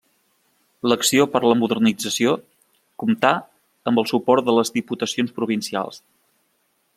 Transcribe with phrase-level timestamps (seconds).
[0.91, 2.33] L'acció per a la modernització
[3.03, 3.35] comptà
[3.91, 6.03] amb el suport de les diputacions provincials.